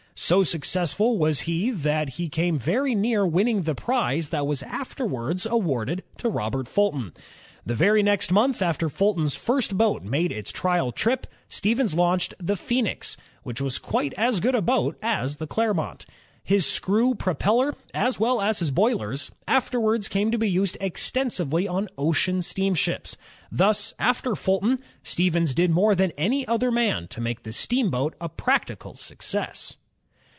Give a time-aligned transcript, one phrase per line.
[0.13, 5.47] So successful was he that he came very near winning the prize that was afterwards
[5.47, 7.11] awarded to Robert Fulton.
[7.65, 12.55] The very next month after Fulton's first boat made its trial trip, Stevens launched the
[12.55, 16.05] Phoenix, which was quite as good a boat as the Cler mont.
[16.43, 21.67] His screw propeller, as well as his boilers, after wards came to be used extensively
[21.67, 23.17] on ocean steamships.
[23.51, 28.29] Thus, after Fulton, Stevens did more than any other man to make the steamboat a
[28.29, 29.77] practical success.